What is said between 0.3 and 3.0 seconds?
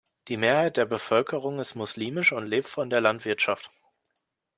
Mehrheit der Bevölkerung ist muslimisch und lebt von